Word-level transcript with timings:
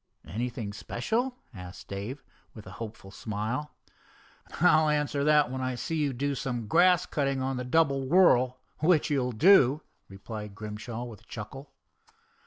"Anything 0.25 0.73
special?" 0.73 1.35
asked 1.53 1.87
Dave, 1.87 2.23
with 2.55 2.65
a 2.65 2.71
hopeful 2.81 3.11
smile. 3.11 3.69
"I'll 4.59 4.89
answer 4.89 5.23
that 5.23 5.51
when 5.51 5.61
I 5.61 5.75
see 5.75 5.97
you 5.97 6.11
do 6.11 6.33
some 6.33 6.65
grass 6.65 7.05
cutting 7.05 7.39
on 7.39 7.57
the 7.57 7.63
double 7.63 8.07
whirl—which 8.07 9.11
you'll 9.11 9.31
do," 9.31 9.81
replied 10.09 10.55
Grimshaw 10.55 11.03
with 11.03 11.21
a 11.21 11.25
chuckle. 11.25 11.69